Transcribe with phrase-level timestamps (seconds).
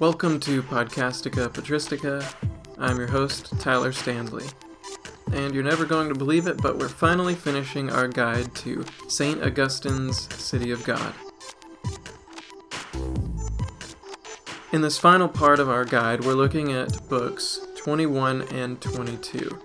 [0.00, 2.24] Welcome to Podcastica Patristica.
[2.78, 4.46] I'm your host, Tyler Stanley.
[5.32, 9.42] And you're never going to believe it, but we're finally finishing our guide to St.
[9.42, 11.12] Augustine's City of God.
[14.70, 19.60] In this final part of our guide, we're looking at books 21 and 22.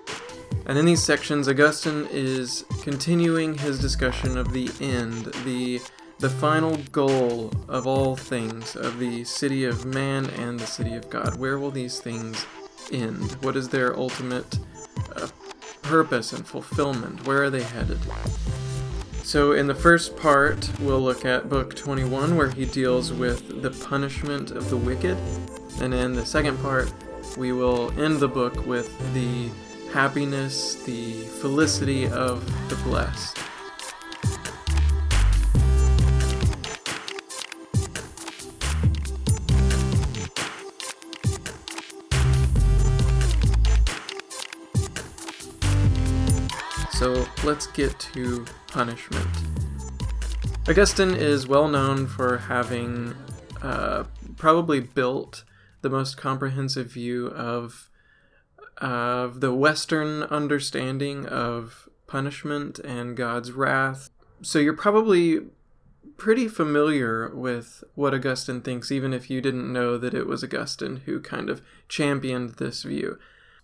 [0.65, 5.79] And in these sections, Augustine is continuing his discussion of the end, the
[6.23, 11.09] the final goal of all things, of the city of man and the city of
[11.09, 11.35] God.
[11.35, 12.45] Where will these things
[12.93, 13.33] end?
[13.43, 14.57] What is their ultimate
[15.17, 15.27] uh,
[15.81, 17.27] purpose and fulfillment?
[17.27, 17.99] Where are they headed?
[19.23, 23.71] So, in the first part, we'll look at Book 21, where he deals with the
[23.85, 25.17] punishment of the wicked.
[25.81, 26.89] And in the second part,
[27.35, 29.49] we will end the book with the
[29.91, 33.37] happiness, the felicity of the blessed.
[47.43, 49.27] Let's get to punishment.
[50.67, 53.13] Augustine is well known for having
[53.61, 54.05] uh,
[54.37, 55.43] probably built
[55.81, 57.89] the most comprehensive view of
[58.77, 64.09] of the Western understanding of punishment and God's wrath.
[64.41, 65.41] So you're probably
[66.17, 71.01] pretty familiar with what Augustine thinks, even if you didn't know that it was Augustine
[71.05, 73.19] who kind of championed this view.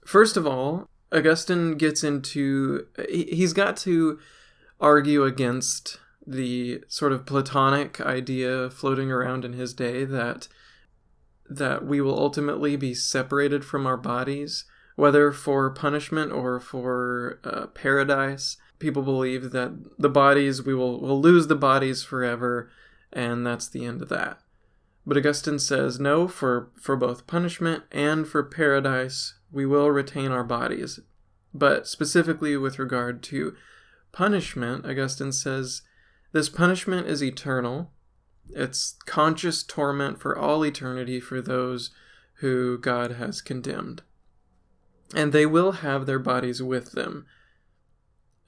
[0.05, 4.19] First of all, Augustine gets into, he's got to
[4.79, 10.47] argue against the sort of Platonic idea floating around in his day that
[11.51, 14.65] that we will ultimately be separated from our bodies
[14.99, 18.57] whether for punishment or for uh, paradise.
[18.79, 22.69] People believe that the bodies, we will will lose the bodies forever,
[23.13, 24.41] and that's the end of that.
[25.05, 30.43] But Augustine says no, for, for both punishment and for paradise, we will retain our
[30.43, 30.99] bodies.
[31.53, 33.55] But specifically with regard to
[34.11, 35.81] punishment, Augustine says
[36.31, 37.91] this punishment is eternal.
[38.51, 41.91] It's conscious torment for all eternity for those
[42.35, 44.03] who God has condemned
[45.13, 47.25] and they will have their bodies with them.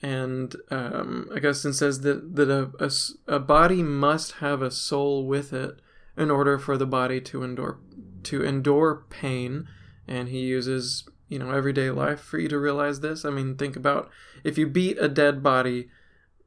[0.01, 5.53] And um, Augustine says that, that a, a, a, body must have a soul with
[5.53, 5.79] it
[6.17, 7.79] in order for the body to endure
[8.23, 9.67] to endure pain.
[10.11, 13.23] And he uses you know everyday life for you to realize this.
[13.23, 14.09] I mean, think about
[14.43, 15.89] if you beat a dead body,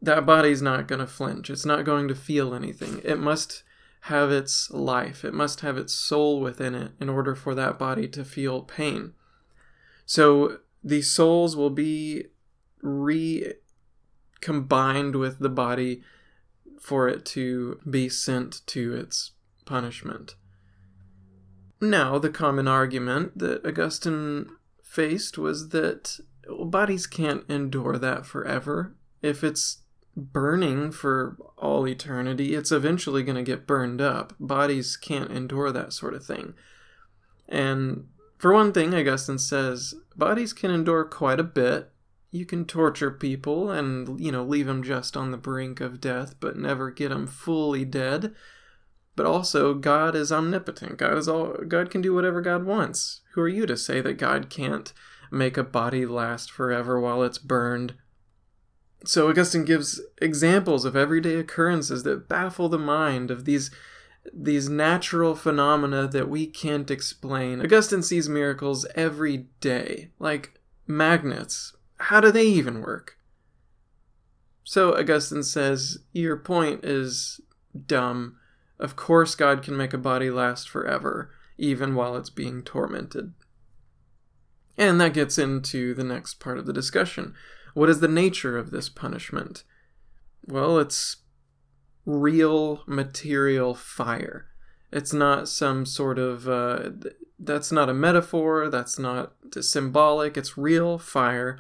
[0.02, 1.48] that body's not going to flinch.
[1.48, 3.00] It's not going to feel anything.
[3.02, 3.62] It must
[4.02, 5.24] have its life.
[5.24, 9.14] It must have its soul within it in order for that body to feel pain.
[10.04, 12.26] So the souls will be
[12.82, 13.56] recombined
[15.16, 16.02] with the body
[16.78, 19.30] for it to be sent to its
[19.64, 20.34] punishment.
[21.84, 24.48] Now, the common argument that Augustine
[24.82, 26.18] faced was that
[26.48, 28.94] well, bodies can't endure that forever.
[29.20, 29.78] If it's
[30.16, 34.32] burning for all eternity, it's eventually going to get burned up.
[34.40, 36.54] Bodies can't endure that sort of thing.
[37.48, 38.08] And
[38.38, 41.90] for one thing, Augustine says, bodies can endure quite a bit.
[42.30, 46.36] You can torture people and, you know, leave them just on the brink of death,
[46.40, 48.34] but never get them fully dead.
[49.16, 50.98] But also, God is omnipotent.
[50.98, 53.20] God is all God can do whatever God wants.
[53.34, 54.92] Who are you to say that God can't
[55.30, 57.94] make a body last forever while it's burned?
[59.04, 63.70] So Augustine gives examples of everyday occurrences that baffle the mind of these
[64.32, 67.60] these natural phenomena that we can't explain.
[67.60, 71.76] Augustine sees miracles every day, like magnets.
[71.98, 73.18] How do they even work?
[74.64, 77.40] So Augustine says, Your point is
[77.86, 78.38] dumb.
[78.84, 83.32] Of course, God can make a body last forever, even while it's being tormented.
[84.76, 87.32] And that gets into the next part of the discussion.
[87.72, 89.64] What is the nature of this punishment?
[90.46, 91.16] Well, it's
[92.04, 94.48] real material fire.
[94.92, 96.90] It's not some sort of, uh,
[97.38, 101.58] that's not a metaphor, that's not symbolic, it's real fire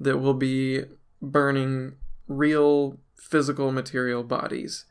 [0.00, 0.84] that will be
[1.20, 1.96] burning
[2.28, 4.86] real physical material bodies.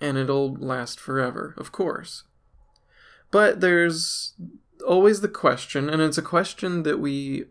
[0.00, 2.24] And it'll last forever, of course.
[3.30, 4.34] But there's
[4.86, 7.44] always the question, and it's a question that we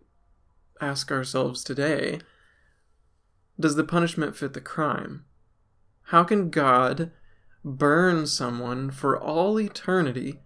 [0.81, 2.19] ask ourselves today
[3.59, 5.25] does the punishment fit the crime?
[6.03, 7.11] How can God
[7.63, 10.39] burn someone for all eternity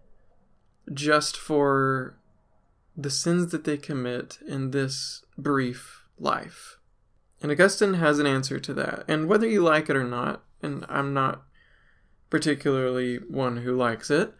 [0.91, 2.17] just for
[2.97, 6.77] the sins that they commit in this brief life?
[7.41, 9.05] And Augustine has an answer to that.
[9.07, 11.43] And whether you like it or not, and I'm not
[12.33, 14.33] particularly one who likes it,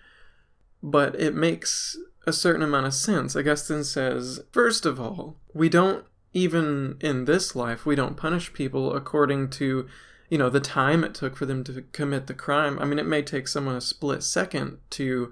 [0.81, 1.95] but it makes
[2.25, 3.36] a certain amount of sense.
[3.36, 6.04] Augustine says, first of all, we don't
[6.34, 9.88] even in this life, we don't punish people according to,
[10.28, 12.80] you know, the time it took for them to commit the crime.
[12.80, 15.31] I mean, it may take someone a split second to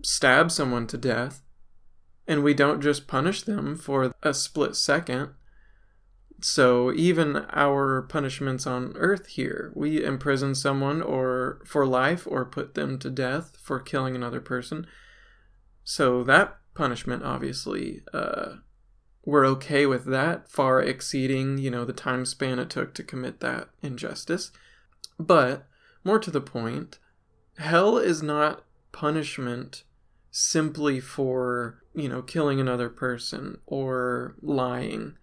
[0.00, 1.42] stab someone to death,
[2.28, 5.30] and we don't just punish them for a split second.
[6.40, 12.74] So even our punishments on earth here, we imprison someone or for life or put
[12.74, 14.86] them to death for killing another person.
[15.82, 18.56] So that punishment obviously uh,
[19.24, 23.40] we're okay with that, far exceeding, you know, the time span it took to commit
[23.40, 24.52] that injustice.
[25.18, 25.66] But,
[26.04, 26.98] more to the point,
[27.58, 29.82] hell is not punishment
[30.30, 35.18] simply for, you know, killing another person or lying.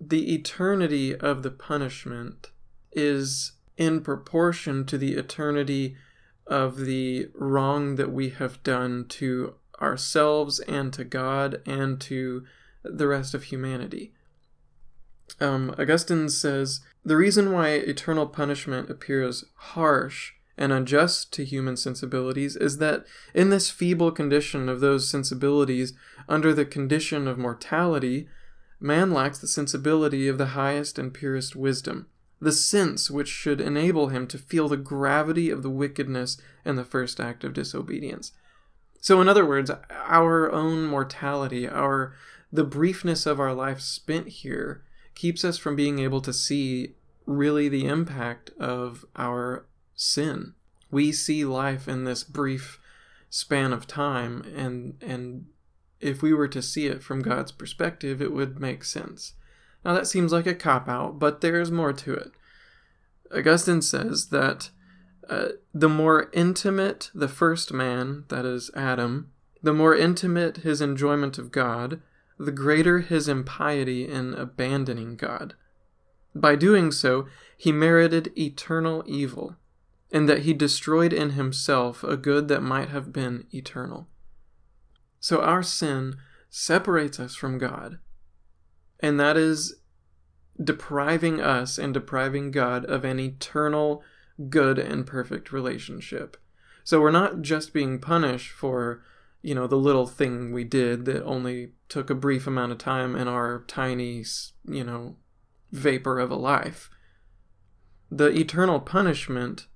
[0.00, 2.50] The eternity of the punishment
[2.92, 5.96] is in proportion to the eternity
[6.46, 12.44] of the wrong that we have done to ourselves and to God and to
[12.82, 14.12] the rest of humanity.
[15.40, 22.56] Um, Augustine says the reason why eternal punishment appears harsh and unjust to human sensibilities
[22.56, 25.94] is that in this feeble condition of those sensibilities,
[26.28, 28.28] under the condition of mortality,
[28.80, 32.06] man lacks the sensibility of the highest and purest wisdom,
[32.40, 36.84] the sense which should enable him to feel the gravity of the wickedness in the
[36.84, 38.32] first act of disobedience.
[39.00, 42.14] So, in other words, our own mortality, our
[42.52, 44.82] the briefness of our life spent here
[45.14, 46.94] keeps us from being able to see
[47.26, 50.54] really the impact of our sin.
[50.90, 52.80] We see life in this brief
[53.28, 55.46] span of time and and
[56.00, 59.34] if we were to see it from God's perspective, it would make sense.
[59.84, 62.32] Now that seems like a cop out, but there's more to it.
[63.34, 64.70] Augustine says that
[65.28, 69.30] uh, the more intimate the first man, that is Adam,
[69.62, 72.00] the more intimate his enjoyment of God,
[72.38, 75.54] the greater his impiety in abandoning God.
[76.34, 77.26] By doing so,
[77.56, 79.56] he merited eternal evil,
[80.10, 84.08] in that he destroyed in himself a good that might have been eternal.
[85.20, 86.16] So our sin
[86.48, 87.98] separates us from God,
[88.98, 89.76] and that is
[90.62, 94.02] depriving us and depriving God of an eternal,
[94.48, 96.36] good, and perfect relationship.
[96.82, 99.02] So we're not just being punished for
[99.42, 103.16] you know, the little thing we did that only took a brief amount of time
[103.16, 104.24] in our tiny,
[104.64, 105.16] you know,
[105.72, 106.90] vapor of a life.
[108.10, 109.66] The eternal punishment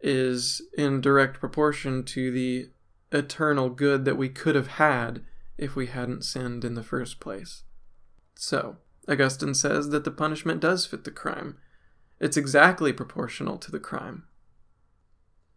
[0.00, 2.70] is in direct proportion to the
[3.12, 5.22] eternal good that we could have had
[5.58, 7.62] if we hadn't sinned in the first place.
[8.34, 8.78] So,
[9.08, 11.58] Augustine says that the punishment does fit the crime.
[12.20, 14.24] It's exactly proportional to the crime.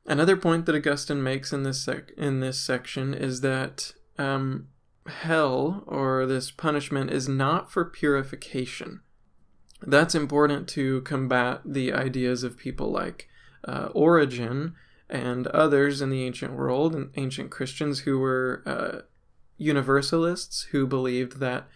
[0.06, 4.68] Another point that Augustine makes in this sec- in this section is that um,
[5.08, 9.01] hell or this punishment is not for purification.
[9.81, 13.28] That's important to combat the ideas of people like
[13.68, 14.75] uh, Origen
[15.09, 19.01] and others in the ancient world and ancient Christians who were uh,
[19.57, 21.67] universalists who believed that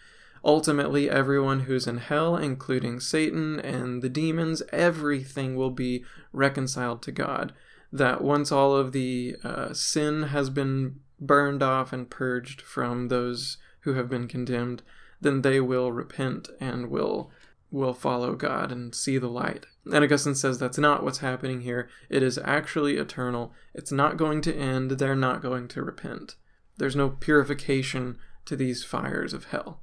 [0.44, 7.12] ultimately everyone who's in hell, including Satan and the demons, everything will be reconciled to
[7.12, 7.52] God
[7.92, 13.58] that once all of the uh, sin has been burned off and purged from those
[13.80, 14.82] who have been condemned,
[15.20, 17.30] then they will repent and will
[17.72, 19.66] will follow God and see the light.
[19.84, 21.88] And Augustine says that's not what's happening here.
[22.08, 23.52] It is actually eternal.
[23.74, 24.92] It's not going to end.
[24.92, 26.36] They're not going to repent.
[26.76, 29.80] There's no purification to these fires of hell.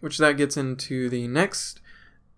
[0.00, 1.80] Which that gets into the next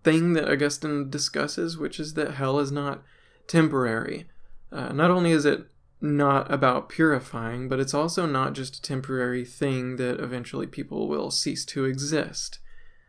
[0.03, 3.03] thing that Augustine discusses, which is that hell is not
[3.47, 4.27] temporary.
[4.71, 5.67] Uh, not only is it
[6.01, 11.31] not about purifying, but it's also not just a temporary thing that eventually people will
[11.31, 12.59] cease to exist.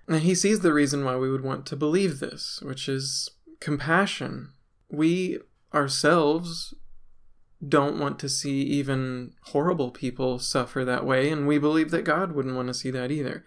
[0.09, 3.31] And he sees the reason why we would want to believe this, which is
[3.61, 4.53] compassion.
[4.91, 5.39] We
[5.75, 6.75] ourselves
[7.67, 12.33] don't want to see even horrible people suffer that way, and we believe that God
[12.33, 13.45] wouldn't want to see that either.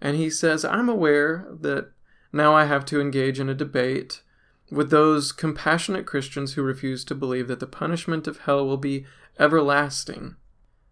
[0.00, 1.92] And he says, I'm aware that
[2.32, 4.22] now I have to engage in a debate
[4.70, 9.06] with those compassionate Christians who refuse to believe that the punishment of hell will be
[9.38, 10.36] everlasting.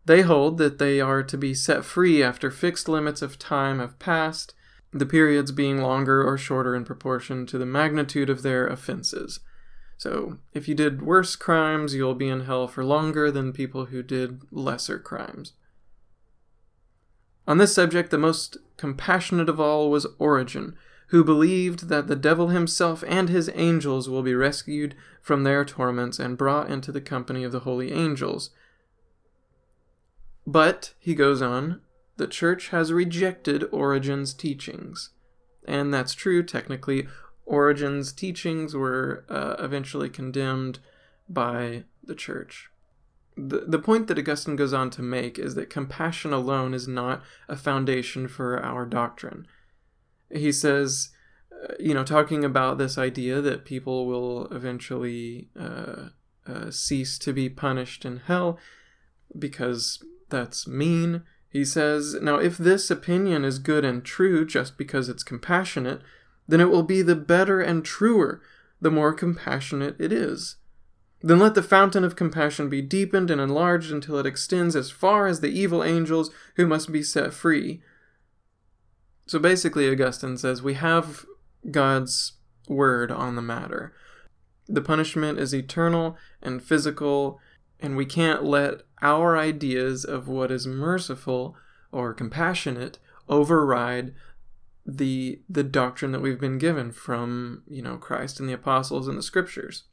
[0.05, 3.99] They hold that they are to be set free after fixed limits of time have
[3.99, 4.55] passed,
[4.93, 9.41] the periods being longer or shorter in proportion to the magnitude of their offenses.
[9.97, 14.03] So, if you did worse crimes, you'll be in hell for longer than people who
[14.03, 15.53] did lesser crimes.
[17.47, 20.77] On this subject, the most compassionate of all was Origen,
[21.09, 26.19] who believed that the devil himself and his angels will be rescued from their torments
[26.19, 28.51] and brought into the company of the holy angels.
[30.47, 31.81] But, he goes on,
[32.17, 35.11] the church has rejected Origen's teachings.
[35.67, 37.07] And that's true, technically.
[37.47, 40.79] Origen's teachings were uh, eventually condemned
[41.29, 42.69] by the church.
[43.37, 47.23] The, the point that Augustine goes on to make is that compassion alone is not
[47.49, 49.47] a foundation for our doctrine.
[50.31, 51.11] He says,
[51.53, 56.09] uh, you know, talking about this idea that people will eventually uh,
[56.47, 58.59] uh, cease to be punished in hell
[59.39, 61.23] because that's mean.
[61.53, 66.01] He says, Now, if this opinion is good and true just because it's compassionate,
[66.49, 68.41] then it will be the better and truer
[68.81, 70.57] the more compassionate it is.
[71.21, 75.27] Then let the fountain of compassion be deepened and enlarged until it extends as far
[75.27, 77.83] as the evil angels who must be set free.
[79.27, 81.27] So basically, Augustine says we have
[81.71, 82.33] God's
[82.67, 83.93] word on the matter.
[84.69, 87.39] The punishment is eternal and physical,
[87.83, 91.57] and we can't let our ideas of what is merciful
[91.91, 92.99] or compassionate
[93.29, 94.15] override
[94.87, 99.19] the the doctrine that we've been given from you know Christ and the apostles and
[99.19, 99.85] the scriptures.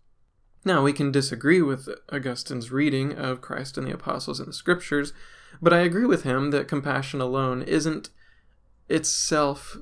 [0.64, 5.14] Now we can disagree with Augustine's reading of Christ and the apostles and the scriptures,
[5.62, 8.10] but I agree with him that compassion alone isn't
[8.88, 9.78] itself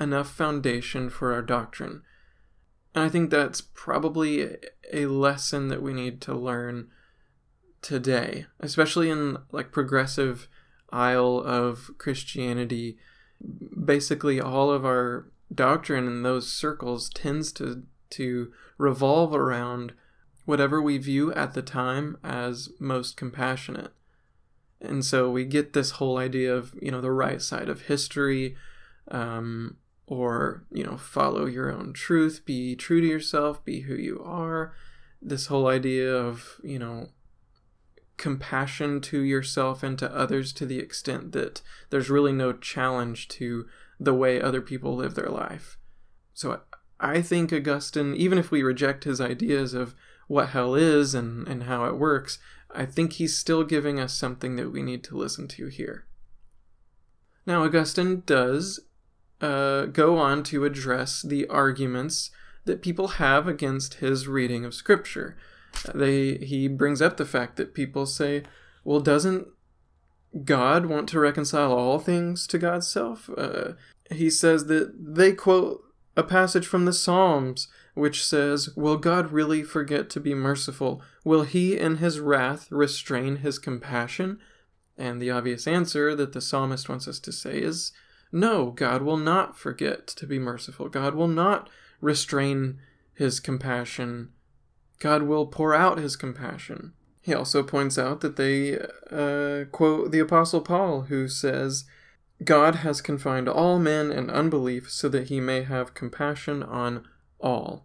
[0.00, 2.02] enough foundation for our doctrine.
[2.94, 4.56] And I think that's probably
[4.92, 6.88] a lesson that we need to learn
[7.84, 10.48] today, especially in like progressive
[10.90, 12.96] aisle of Christianity.
[13.84, 19.92] Basically, all of our doctrine in those circles tends to to revolve around
[20.46, 23.92] whatever we view at the time as most compassionate.
[24.80, 28.54] And so we get this whole idea of, you know, the right side of history,
[29.10, 29.76] um,
[30.06, 34.74] or, you know, follow your own truth, be true to yourself, be who you are.
[35.20, 37.08] This whole idea of, you know,
[38.16, 43.66] compassion to yourself and to others to the extent that there's really no challenge to
[43.98, 45.76] the way other people live their life.
[46.32, 46.60] So
[47.00, 49.94] I think Augustine, even if we reject his ideas of
[50.26, 52.38] what hell is and, and how it works,
[52.70, 56.06] I think he's still giving us something that we need to listen to here.
[57.46, 58.80] Now, Augustine does
[59.40, 62.30] uh, go on to address the arguments
[62.64, 65.36] that people have against his reading of Scripture
[65.94, 68.42] they he brings up the fact that people say,
[68.84, 69.48] well, doesn't
[70.44, 73.30] God want to reconcile all things to God's self?
[73.36, 73.72] Uh,
[74.10, 75.82] he says that they quote
[76.16, 81.00] a passage from the Psalms which says, Will God really forget to be merciful?
[81.24, 84.38] Will he in his wrath restrain his compassion?
[84.98, 87.92] And the obvious answer that the psalmist wants us to say is,
[88.32, 90.88] No, God will not forget to be merciful.
[90.88, 92.80] God will not restrain
[93.14, 94.30] his compassion
[95.04, 96.94] God will pour out his compassion.
[97.20, 98.78] He also points out that they
[99.10, 101.84] uh, quote the Apostle Paul, who says,
[102.42, 107.06] God has confined all men in unbelief so that he may have compassion on
[107.38, 107.84] all.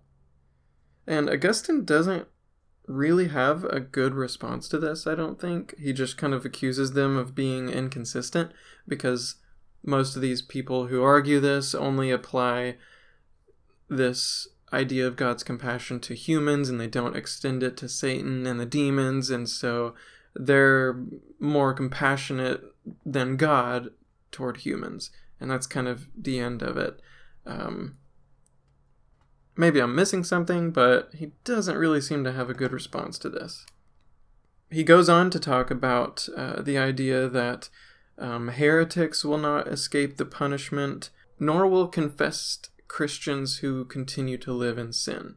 [1.05, 2.25] And Augustine doesn't
[2.87, 5.77] really have a good response to this, I don't think.
[5.77, 8.53] He just kind of accuses them of being inconsistent
[8.87, 9.35] because
[9.83, 12.77] most of these people who argue this only apply
[13.89, 18.59] this idea of God's compassion to humans and they don't extend it to Satan and
[18.59, 19.93] the demons, and so
[20.35, 21.03] they're
[21.39, 22.61] more compassionate
[23.05, 23.89] than God
[24.31, 25.11] toward humans.
[25.39, 26.99] And that's kind of the end of it.
[27.45, 27.97] Um,
[29.55, 33.29] maybe I'm missing something, but he doesn't really seem to have a good response to
[33.29, 33.65] this.
[34.69, 37.69] He goes on to talk about uh, the idea that
[38.17, 41.09] um, heretics will not escape the punishment,
[41.39, 45.35] nor will confessed Christians who continue to live in sin.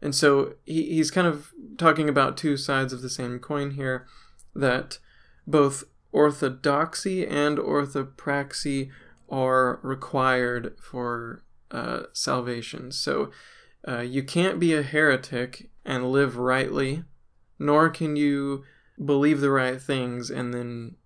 [0.00, 4.06] And so he, he's kind of talking about two sides of the same coin here
[4.54, 4.98] that
[5.46, 8.90] both orthodoxy and orthopraxy
[9.28, 12.92] are required for uh, salvation.
[12.92, 13.30] So
[13.86, 17.04] uh, you can't be a heretic and live rightly,
[17.58, 18.64] nor can you
[19.02, 20.96] believe the right things and then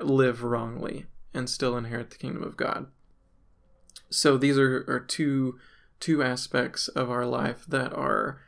[0.00, 2.88] live wrongly and still inherit the kingdom of God
[4.10, 5.58] so these are, are two
[5.98, 8.40] two aspects of our life that are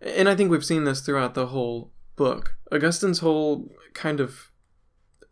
[0.00, 2.56] and I think we've seen this throughout the whole book.
[2.72, 4.50] Augustine's whole kind of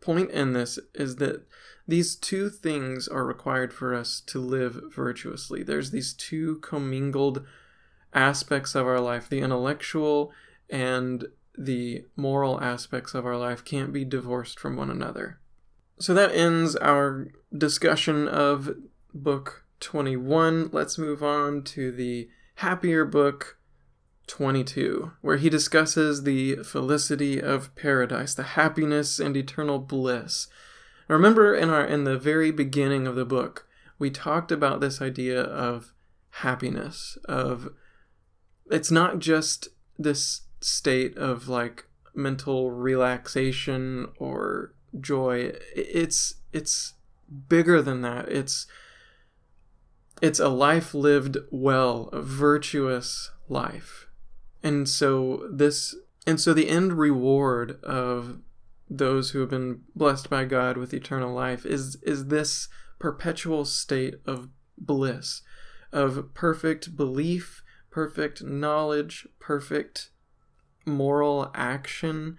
[0.01, 1.47] point in this is that
[1.87, 5.63] these two things are required for us to live virtuously.
[5.63, 7.45] There's these two commingled
[8.13, 10.31] aspects of our life the intellectual
[10.69, 11.25] and
[11.57, 15.39] the moral aspects of our life can't be divorced from one another.
[15.99, 18.71] So that ends our discussion of
[19.13, 20.69] book 21.
[20.71, 23.57] Let's move on to the happier book
[24.27, 30.47] 22, where he discusses the felicity of paradise, the happiness and eternal bliss.
[31.07, 35.41] remember in our in the very beginning of the book, we talked about this idea
[35.41, 35.93] of
[36.29, 37.69] happiness, of
[38.69, 45.53] it's not just this state of like mental relaxation or joy.
[45.75, 46.93] It's it's
[47.47, 48.29] bigger than that.
[48.29, 48.67] It's
[50.21, 54.07] it's a life lived well, a virtuous life.
[54.63, 55.95] And so this
[56.27, 58.39] and so the end reward of
[58.89, 62.67] those who have been blessed by God with eternal life is is this
[62.99, 65.41] perpetual state of bliss,
[65.91, 70.09] of perfect belief, perfect knowledge, perfect
[70.85, 72.37] moral action,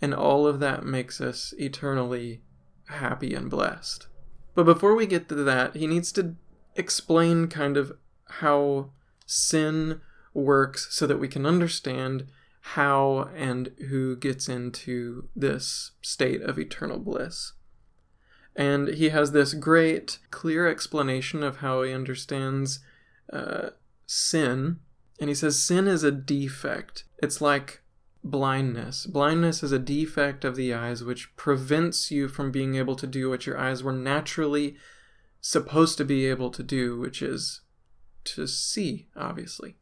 [0.00, 2.42] and all of that makes us eternally
[2.88, 4.08] happy and blessed.
[4.54, 6.34] But before we get to that, he needs to
[6.78, 7.92] explain kind of
[8.26, 8.90] how
[9.26, 10.00] sin
[10.32, 12.26] works so that we can understand
[12.60, 17.52] how and who gets into this state of eternal bliss.
[18.54, 22.80] And he has this great, clear explanation of how he understands
[23.32, 23.70] uh,
[24.06, 24.80] sin.
[25.20, 27.04] And he says sin is a defect.
[27.22, 27.82] It's like
[28.24, 29.06] blindness.
[29.06, 33.30] Blindness is a defect of the eyes which prevents you from being able to do
[33.30, 34.76] what your eyes were naturally
[35.40, 37.62] supposed to be able to do, which is
[38.24, 39.76] to see, obviously.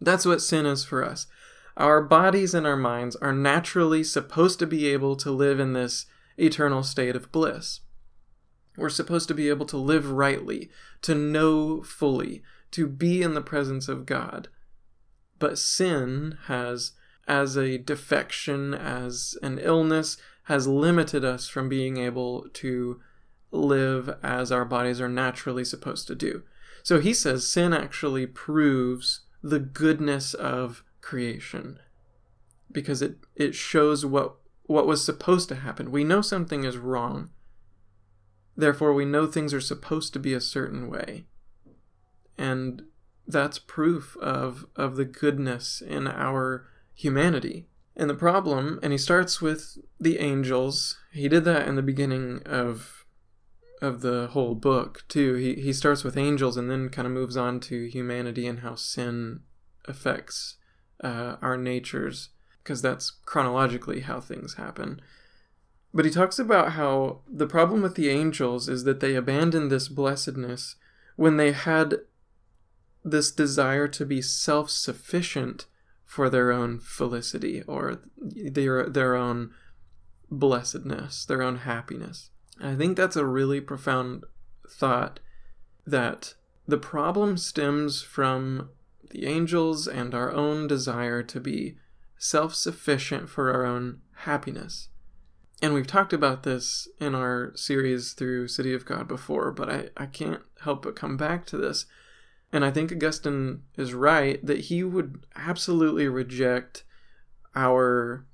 [0.00, 1.26] That's what sin is for us.
[1.76, 6.06] Our bodies and our minds are naturally supposed to be able to live in this
[6.36, 7.80] eternal state of bliss.
[8.76, 10.70] We're supposed to be able to live rightly,
[11.02, 12.42] to know fully,
[12.72, 14.48] to be in the presence of God.
[15.38, 16.92] But sin has,
[17.26, 23.00] as a defection, as an illness, has limited us from being able to
[23.50, 26.42] live as our bodies are naturally supposed to do.
[26.82, 31.78] So he says sin actually proves the goodness of creation
[32.70, 34.36] because it, it shows what
[34.70, 35.90] what was supposed to happen.
[35.90, 37.30] We know something is wrong.
[38.56, 41.24] Therefore, we know things are supposed to be a certain way.
[42.38, 42.84] And
[43.26, 47.66] that's proof of, of the goodness in our humanity.
[47.96, 50.98] And the problem, and he starts with the angels.
[51.12, 52.99] He did that in the beginning of
[53.80, 55.34] of the whole book too.
[55.34, 58.74] He he starts with angels and then kind of moves on to humanity and how
[58.74, 59.40] sin
[59.86, 60.56] affects
[61.02, 62.30] uh, our natures
[62.62, 65.00] because that's chronologically how things happen.
[65.92, 69.88] But he talks about how the problem with the angels is that they abandoned this
[69.88, 70.76] blessedness
[71.16, 71.96] when they had
[73.04, 75.66] this desire to be self sufficient
[76.04, 79.50] for their own felicity or their, their own
[80.30, 82.30] blessedness, their own happiness.
[82.62, 84.24] I think that's a really profound
[84.68, 85.20] thought
[85.86, 86.34] that
[86.66, 88.70] the problem stems from
[89.10, 91.76] the angels and our own desire to be
[92.18, 94.88] self sufficient for our own happiness.
[95.62, 99.88] And we've talked about this in our series through City of God before, but I,
[99.96, 101.86] I can't help but come back to this.
[102.52, 106.84] And I think Augustine is right that he would absolutely reject
[107.54, 108.26] our,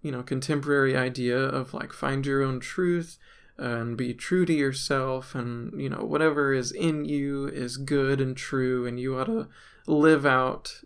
[0.00, 3.18] you know, contemporary idea of like find your own truth
[3.60, 8.36] and be true to yourself and you know whatever is in you is good and
[8.36, 9.48] true and you ought to
[9.86, 10.80] live out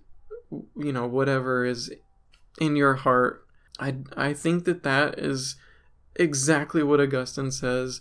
[0.77, 1.93] you know whatever is
[2.61, 3.47] in your heart.
[3.79, 5.57] I i think that that is
[6.17, 8.01] exactly what augustine says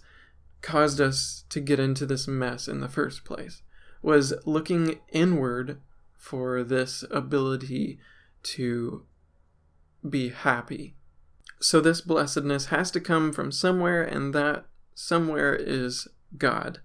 [0.61, 3.61] caused us to get into this mess in the first place
[4.01, 5.81] was looking inward
[6.15, 7.99] for this ability
[8.43, 9.05] to
[10.07, 10.95] be happy
[11.63, 16.81] so this blessedness has to come from somewhere, and that somewhere is God.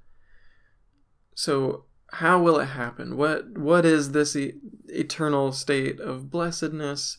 [1.35, 3.17] So how will it happen?
[3.17, 4.55] What what is this e-
[4.87, 7.19] eternal state of blessedness?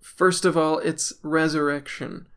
[0.00, 2.28] First of all, it's resurrection,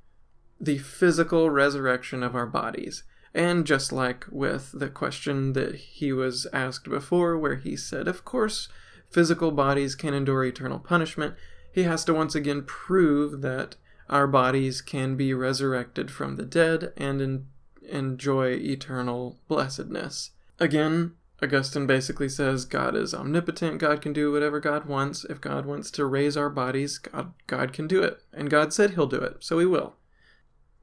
[0.59, 3.03] the physical resurrection of our bodies.
[3.31, 8.25] And just like with the question that he was asked before, where he said, Of
[8.25, 8.69] course,
[9.11, 11.35] physical bodies can endure eternal punishment,
[11.71, 13.75] he has to once again prove that
[14.09, 17.47] our bodies can be resurrected from the dead and en-
[17.87, 20.31] enjoy eternal blessedness.
[20.59, 23.79] Again, Augustine basically says God is omnipotent.
[23.79, 25.25] God can do whatever God wants.
[25.25, 28.21] If God wants to raise our bodies, God, God can do it.
[28.31, 29.95] And God said he'll do it, so he will.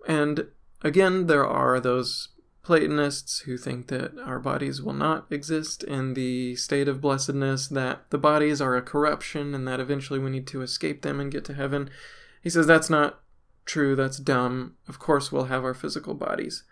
[0.06, 0.48] And
[0.82, 2.28] again, there are those
[2.62, 8.08] Platonists who think that our bodies will not exist in the state of blessedness, that
[8.10, 11.44] the bodies are a corruption, and that eventually we need to escape them and get
[11.46, 11.88] to heaven.
[12.42, 13.20] He says that's not
[13.64, 14.76] true, that's dumb.
[14.88, 16.64] Of course, we'll have our physical bodies.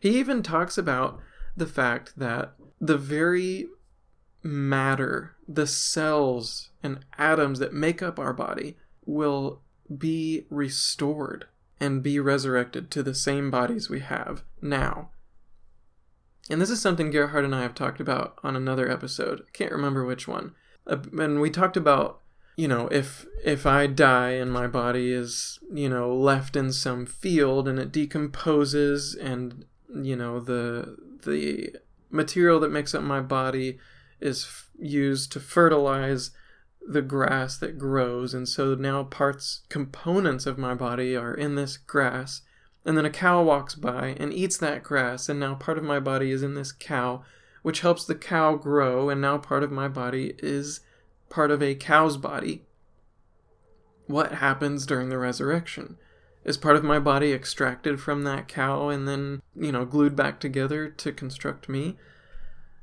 [0.00, 1.18] He even talks about
[1.56, 3.66] the fact that the very
[4.42, 9.62] matter, the cells and atoms that make up our body, will
[9.96, 11.46] be restored
[11.80, 15.10] and be resurrected to the same bodies we have now.
[16.50, 19.40] And this is something Gerhard and I have talked about on another episode.
[19.40, 20.54] I can't remember which one.
[20.86, 22.20] Uh, and we talked about,
[22.58, 27.06] you know, if if I die and my body is, you know, left in some
[27.06, 31.76] field and it decomposes and, you know, the the
[32.10, 33.78] material that makes up my body
[34.20, 36.32] is f- used to fertilize
[36.84, 38.34] the grass that grows.
[38.34, 42.42] And so now parts components of my body are in this grass.
[42.84, 46.00] And then a cow walks by and eats that grass, and now part of my
[46.00, 47.22] body is in this cow,
[47.62, 50.80] which helps the cow grow, and now part of my body is
[51.28, 52.62] part of a cow's body.
[54.06, 55.96] What happens during the resurrection?
[56.44, 60.40] Is part of my body extracted from that cow and then, you know, glued back
[60.40, 61.96] together to construct me?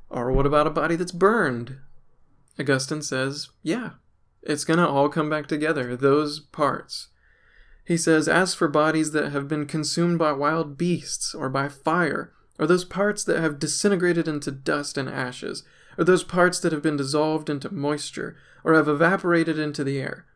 [0.08, 1.78] Or what about a body that's burned?
[2.58, 3.90] Augustine says, yeah,
[4.42, 7.08] it's going to all come back together, those parts.
[7.84, 12.32] He says, As for bodies that have been consumed by wild beasts or by fire,
[12.58, 15.62] or those parts that have disintegrated into dust and ashes,
[15.98, 20.26] or those parts that have been dissolved into moisture, or have evaporated into the air,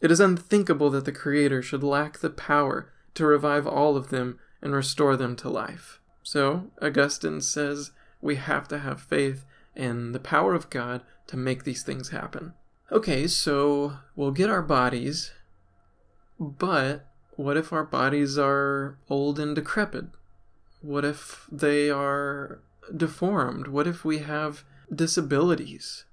[0.00, 4.38] it is unthinkable that the Creator should lack the power to revive all of them
[4.62, 6.00] and restore them to life.
[6.22, 7.90] So, Augustine says
[8.20, 9.44] we have to have faith
[9.74, 12.54] in the power of God to make these things happen.
[12.90, 15.32] Okay, so we'll get our bodies
[16.38, 20.06] but what if our bodies are old and decrepit?
[20.80, 22.60] What if they are
[22.96, 23.68] deformed?
[23.68, 26.04] What if we have disabilities?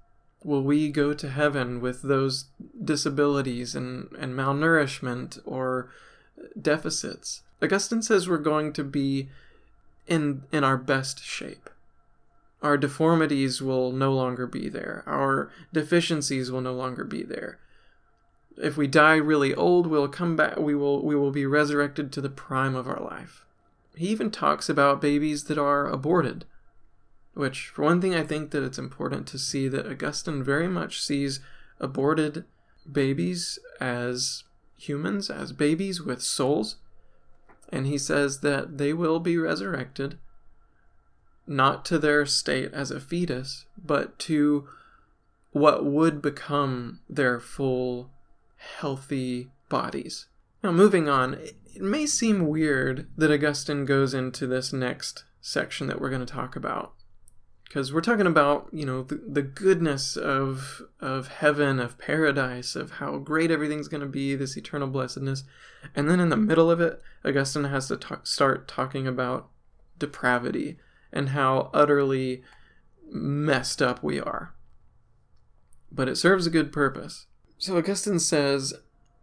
[0.44, 2.46] Will we go to heaven with those
[2.82, 5.90] disabilities and, and malnourishment or
[6.60, 7.42] deficits?
[7.62, 9.28] Augustine says we're going to be
[10.06, 11.70] in in our best shape.
[12.62, 15.02] Our deformities will no longer be there.
[15.06, 17.58] Our deficiencies will no longer be there
[18.58, 20.56] if we die really old, we'll come back.
[20.58, 23.44] We will we will be resurrected to the prime of our life.
[23.94, 26.44] He even talks about babies that are aborted,
[27.36, 31.02] which, for one thing, I think that it's important to see that Augustine very much
[31.02, 31.40] sees
[31.78, 32.44] aborted
[32.90, 34.44] babies as
[34.78, 36.76] humans, as babies with souls,
[37.70, 40.18] and he says that they will be resurrected
[41.46, 44.66] not to their state as a fetus, but to
[45.50, 48.10] what would become their full
[48.56, 50.26] healthy bodies.
[50.64, 56.00] Now, moving on, it may seem weird that Augustine goes into this next section that
[56.00, 56.94] we're going to talk about.
[57.68, 62.92] Because we're talking about, you know, the, the goodness of of heaven, of paradise, of
[62.92, 65.44] how great everything's going to be, this eternal blessedness.
[65.94, 69.48] And then in the middle of it, Augustine has to talk, start talking about
[69.98, 70.78] depravity
[71.12, 72.42] and how utterly
[73.10, 74.54] messed up we are.
[75.90, 77.26] But it serves a good purpose.
[77.58, 78.74] So Augustine says,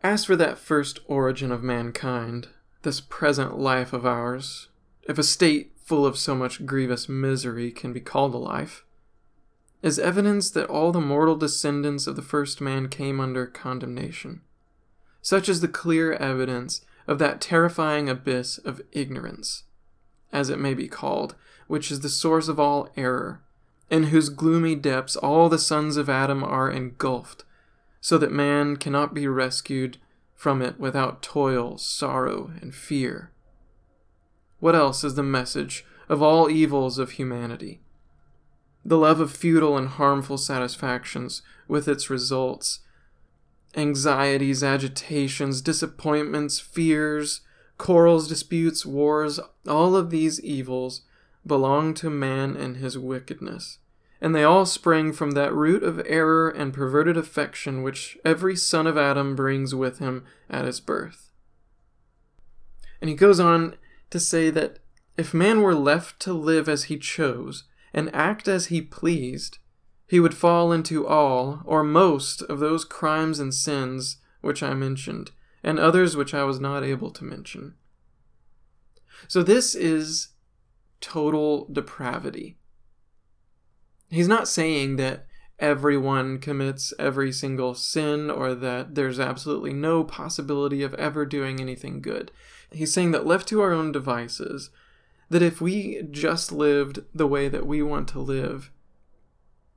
[0.02, 2.48] As for that first origin of mankind,
[2.82, 4.70] this present life of ours,
[5.08, 8.84] if a state full of so much grievous misery can be called a life,
[9.82, 14.42] is evidence that all the mortal descendants of the first man came under condemnation.
[15.22, 19.64] Such is the clear evidence of that terrifying abyss of ignorance,
[20.32, 21.36] as it may be called,
[21.68, 23.42] which is the source of all error,
[23.90, 27.44] in whose gloomy depths all the sons of Adam are engulfed
[28.04, 29.98] so that man cannot be rescued
[30.36, 33.32] from it without toil, sorrow, and fear.
[34.64, 37.82] What else is the message of all evils of humanity?
[38.86, 42.80] The love of futile and harmful satisfactions, with its results,
[43.76, 47.42] anxieties, agitations, disappointments, fears,
[47.78, 51.02] quarrels, disputes, wars, all of these evils
[51.46, 53.80] belong to man and his wickedness
[54.22, 58.88] and they all spring from that root of error and perverted affection which every son
[58.88, 61.32] of Adam brings with him at his birth.
[63.02, 63.76] And he goes on
[64.14, 64.78] to say that
[65.18, 67.64] if man were left to live as he chose
[67.96, 69.58] and act as he pleased,
[70.08, 75.32] he would fall into all or most of those crimes and sins which I mentioned,
[75.64, 77.74] and others which I was not able to mention.
[79.28, 80.28] So, this is
[81.02, 82.60] total depravity.
[84.12, 85.26] He's not saying that
[85.58, 92.00] everyone commits every single sin or that there's absolutely no possibility of ever doing anything
[92.00, 92.32] good.
[92.74, 94.70] He's saying that left to our own devices,
[95.30, 98.72] that if we just lived the way that we want to live,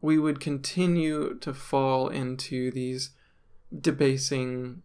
[0.00, 3.11] we would continue to fall into these
[3.78, 4.82] debasing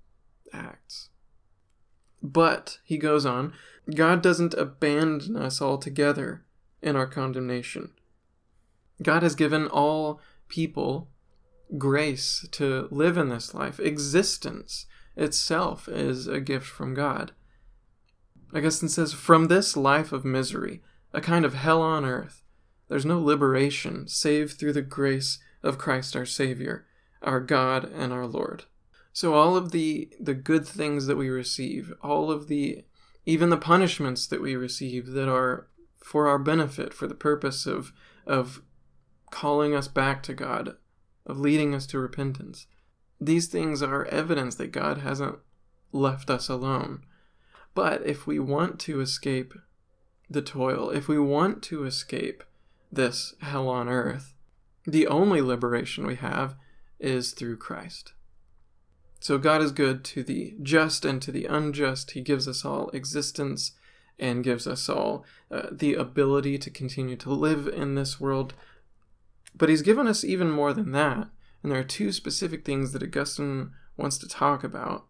[0.53, 1.09] acts.
[2.23, 3.53] But, he goes on,
[3.95, 6.43] God doesn't abandon us altogether
[6.81, 7.91] in our condemnation.
[9.01, 11.09] God has given all people
[11.77, 13.79] grace to live in this life.
[13.79, 17.31] Existence itself is a gift from God.
[18.53, 20.81] Augustine says, From this life of misery,
[21.13, 22.43] a kind of hell on earth,
[22.87, 26.85] there's no liberation save through the grace of Christ our Savior,
[27.21, 28.65] our God and our Lord.
[29.13, 32.83] So all of the the good things that we receive, all of the
[33.25, 35.67] even the punishments that we receive that are
[36.03, 37.93] for our benefit, for the purpose of
[38.25, 38.61] of
[39.29, 40.75] calling us back to God,
[41.25, 42.67] of leading us to repentance.
[43.19, 45.39] These things are evidence that God hasn't
[45.91, 47.05] left us alone.
[47.73, 49.53] But if we want to escape
[50.29, 52.43] the toil, if we want to escape
[52.91, 54.33] this hell on earth,
[54.85, 56.55] the only liberation we have
[56.99, 58.13] is through Christ.
[59.19, 62.11] So God is good to the just and to the unjust.
[62.11, 63.73] He gives us all existence
[64.17, 68.53] and gives us all uh, the ability to continue to live in this world.
[69.55, 71.27] But He's given us even more than that.
[71.61, 75.05] And there are two specific things that Augustine wants to talk about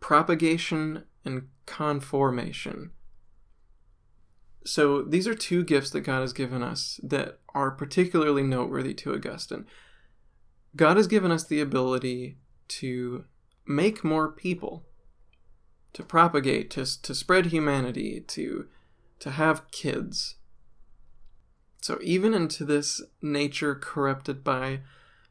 [0.00, 2.90] propagation and conformation.
[4.64, 9.14] So these are two gifts that God has given us that are particularly noteworthy to
[9.14, 9.66] Augustine.
[10.76, 12.36] God has given us the ability
[12.68, 13.24] to
[13.66, 14.84] make more people,
[15.92, 18.66] to propagate, to, to spread humanity, to,
[19.18, 20.36] to have kids.
[21.82, 24.80] So, even into this nature corrupted by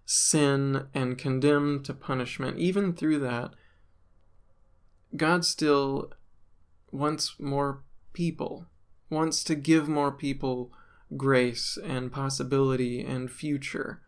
[0.05, 3.53] sin and condemned to punishment, even through that,
[5.15, 6.11] God still
[6.91, 8.65] wants more people,
[9.09, 10.71] wants to give more people
[11.17, 14.01] grace and possibility and future.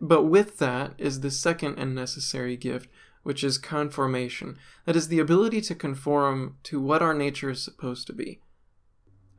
[0.00, 2.88] But with that is the second and necessary gift,
[3.22, 4.56] which is conformation.
[4.84, 8.40] That is the ability to conform to what our nature is supposed to be.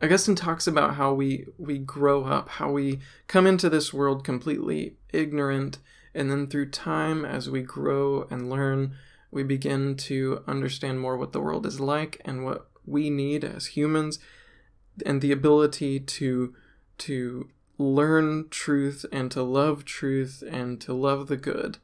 [0.01, 4.97] Augustine talks about how we, we grow up, how we come into this world completely
[5.11, 5.79] ignorant,
[6.13, 8.93] and then through time, as we grow and learn,
[9.31, 13.67] we begin to understand more what the world is like and what we need as
[13.67, 14.19] humans,
[15.05, 16.55] and the ability to
[16.97, 21.77] to learn truth and to love truth and to love the good.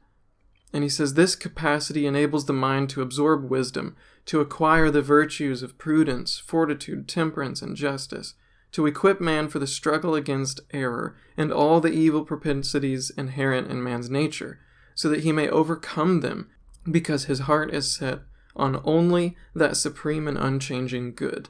[0.72, 3.94] And he says this capacity enables the mind to absorb wisdom,
[4.26, 8.34] to acquire the virtues of prudence, fortitude, temperance, and justice,
[8.72, 13.84] to equip man for the struggle against error and all the evil propensities inherent in
[13.84, 14.58] man's nature,
[14.96, 16.50] so that he may overcome them,
[16.90, 18.20] because his heart is set
[18.56, 21.48] on only that supreme and unchanging good.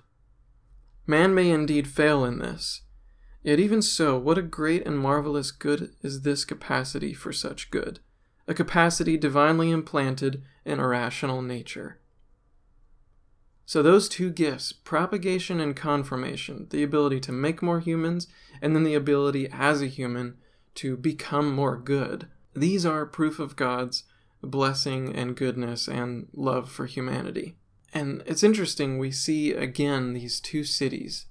[1.07, 2.83] Man may indeed fail in this,
[3.45, 8.01] Yet even so, what a great and marvelous good is this capacity for such good,
[8.49, 11.99] a capacity divinely implanted in a rational nature.
[13.67, 18.29] So, those two gifts, propagation and conformation, the ability to make more humans,
[18.63, 20.39] and then the ability as a human
[20.77, 24.05] to become more good, these are proof of God's
[24.45, 27.57] blessing and goodness and love for humanity.
[27.93, 31.27] And it's interesting, we see again these two cities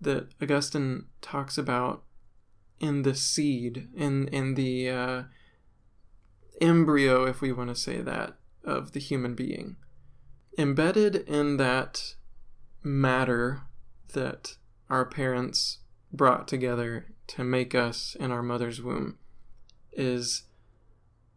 [0.00, 2.04] that Augustine talks about
[2.78, 5.22] in the seed, in in the uh,
[6.60, 9.76] embryo, if we want to say that, of the human being.
[10.56, 12.14] Embedded in that
[12.82, 13.62] matter
[14.14, 14.56] that
[14.88, 15.78] our parents
[16.12, 19.18] brought together to make us in our mother's womb
[19.92, 20.44] is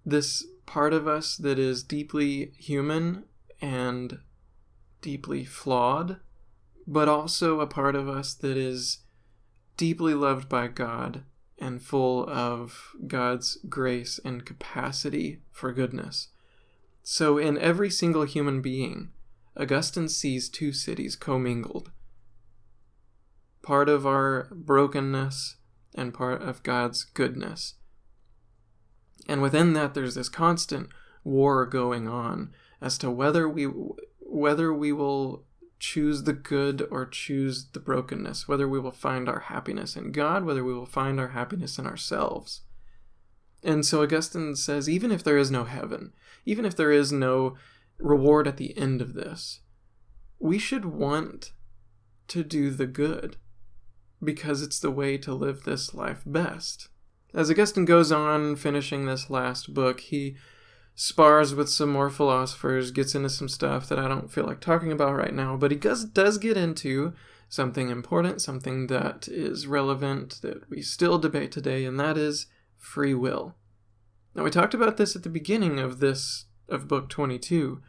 [0.05, 3.25] this part of us that is deeply human
[3.61, 4.19] and
[5.01, 6.19] deeply flawed
[6.85, 8.99] but also a part of us that is
[9.77, 11.23] deeply loved by God
[11.57, 16.29] and full of God's grace and capacity for goodness.
[17.03, 19.11] So, in every single human being,
[19.57, 21.91] Augustine sees two cities commingled
[23.61, 25.55] part of our brokenness
[25.95, 27.75] and part of God's goodness.
[29.27, 30.89] And within that, there's this constant
[31.23, 33.65] war going on as to whether we
[34.19, 35.45] whether we will
[35.79, 40.43] choose the good or choose the brokenness, whether we will find our happiness in God,
[40.43, 42.61] whether we will find our happiness in ourselves.
[43.63, 46.13] And so Augustine says even if there is no heaven,
[46.45, 47.55] even if there is no
[47.97, 49.61] reward at the end of this,
[50.39, 51.53] we should want
[52.29, 53.37] to do the good
[54.23, 56.89] because it's the way to live this life best.
[57.33, 60.35] As Augustine goes on finishing this last book, he
[60.95, 64.91] spars with some more philosophers, gets into some stuff that I don't feel like talking
[64.91, 67.13] about right now, but he does, does get into
[67.49, 73.13] something important, something that is relevant, that we still debate today, and that is free
[73.15, 73.55] will.
[74.35, 77.81] Now, we talked about this at the beginning of this, of book 22,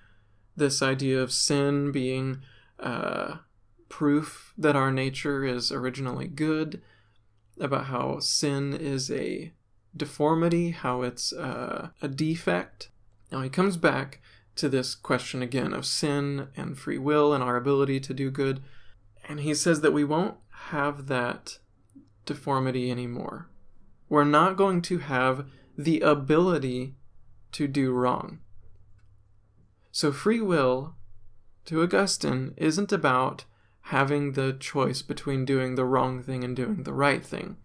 [0.57, 2.40] this idea of sin being
[2.78, 3.38] uh,
[3.88, 6.80] proof that our nature is originally good,
[7.60, 9.52] about how sin is a
[9.96, 12.90] deformity, how it's uh, a defect.
[13.30, 14.20] Now he comes back
[14.56, 18.62] to this question again of sin and free will and our ability to do good.
[19.28, 20.36] And he says that we won't
[20.68, 21.58] have that
[22.26, 23.48] deformity anymore.
[24.08, 26.94] We're not going to have the ability
[27.52, 28.40] to do wrong.
[29.90, 30.96] So, free will,
[31.66, 33.44] to Augustine, isn't about
[33.88, 37.57] having the choice between doing the wrong thing and doing the right thing.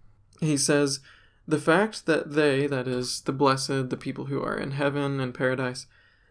[0.42, 1.00] He says,
[1.48, 5.34] the fact that they, that is, the blessed, the people who are in heaven and
[5.34, 5.88] paradise,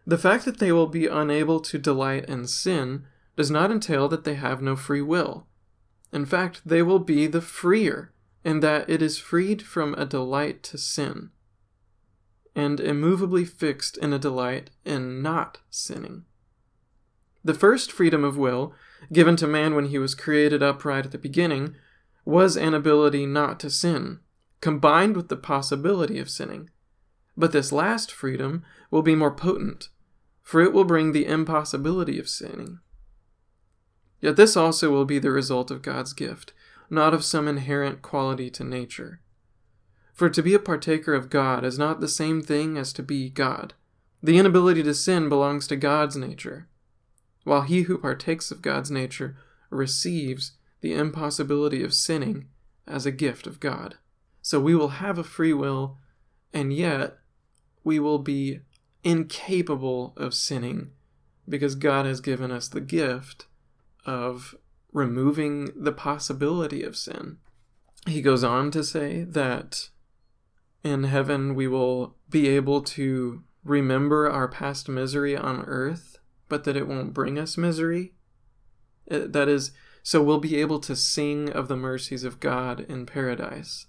[0.07, 3.05] the fact that they will be unable to delight in sin
[3.37, 5.47] does not entail that they have no free will.
[6.13, 8.13] In fact, they will be the freer
[8.45, 11.31] in that it is freed from a delight to sin,
[12.55, 16.25] and immovably fixed in a delight in not sinning.
[17.45, 18.75] The first freedom of will,
[19.13, 21.75] given to man when he was created upright at the beginning,
[22.25, 24.21] was an ability not to sin,
[24.61, 26.71] combined with the possibility of sinning.
[27.37, 29.89] But this last freedom will be more potent,
[30.43, 32.81] for it will bring the impossibility of sinning.
[34.21, 36.53] Yet this also will be the result of God's gift,
[36.91, 39.21] not of some inherent quality to nature.
[40.13, 43.31] For to be a partaker of God is not the same thing as to be
[43.31, 43.75] God.
[44.21, 46.67] The inability to sin belongs to God's nature,
[47.49, 49.37] while he who partakes of God's nature
[49.71, 52.47] receives the impossibility of sinning
[52.87, 53.97] as a gift of God.
[54.43, 55.99] So we will have a free will,
[56.53, 57.19] and yet
[57.83, 58.61] we will be
[59.03, 60.91] incapable of sinning
[61.49, 63.47] because God has given us the gift
[64.05, 64.55] of
[64.93, 67.39] removing the possibility of sin.
[68.07, 69.89] He goes on to say that
[70.85, 76.18] in heaven we will be able to remember our past misery on earth,
[76.49, 78.15] but that it won't bring us misery.
[79.07, 83.07] It, that is, so we'll be able to sing of the mercies of God in
[83.07, 83.87] paradise.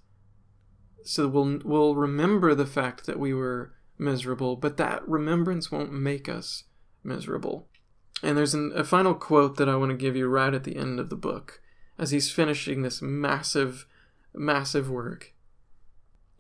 [1.04, 6.30] So we'll, we'll remember the fact that we were miserable, but that remembrance won't make
[6.30, 6.64] us
[7.04, 7.68] miserable.
[8.22, 10.76] And there's an, a final quote that I want to give you right at the
[10.76, 11.62] end of the book
[11.98, 13.86] as he's finishing this massive,
[14.34, 15.34] massive work.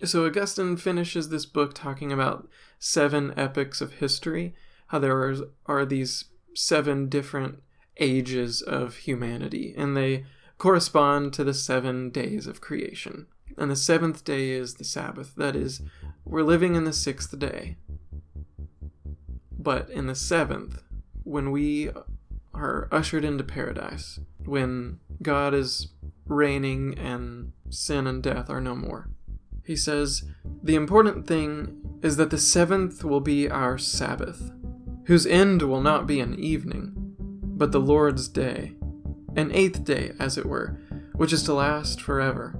[0.03, 2.47] So Augustine finishes this book talking about
[2.79, 4.55] seven epochs of history,
[4.89, 6.25] how there are, are these
[6.56, 7.63] seven different
[7.97, 10.25] ages of humanity, and they
[10.58, 13.28] correspond to the seven days of creation.
[13.58, 15.36] And the seventh day is the Sabbath.
[15.36, 15.82] That is,
[16.23, 17.78] we're living in the sixth day.
[19.52, 20.84] But in the seventh,
[21.23, 21.89] when we
[22.54, 25.89] are ushered into paradise, when God is
[26.25, 29.10] reigning and sin and death are no more.
[29.65, 30.23] He says,
[30.63, 34.52] The important thing is that the seventh will be our Sabbath,
[35.10, 36.93] whose end will not be an evening,
[37.41, 38.74] but the Lord's day,
[39.36, 40.80] an eighth day, as it were,
[41.15, 42.56] which is to last forever,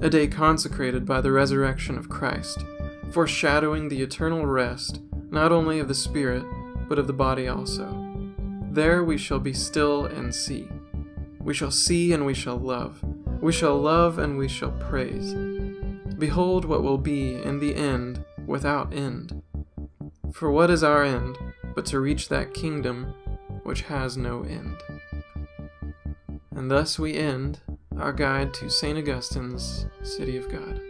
[0.00, 2.64] a day consecrated by the resurrection of Christ,
[3.12, 4.98] foreshadowing the eternal rest
[5.30, 6.42] not only of the spirit,
[6.88, 7.86] but of the body also.
[8.72, 10.68] There we shall be still and see.
[11.38, 12.98] We shall see and we shall love.
[13.40, 15.34] We shall love and we shall praise.
[16.18, 19.40] Behold what will be in the end without end.
[20.32, 21.38] For what is our end
[21.76, 23.14] but to reach that kingdom
[23.62, 24.76] which has no end?
[26.56, 27.60] And thus we end
[27.98, 28.98] our guide to St.
[28.98, 30.80] Augustine's City of God.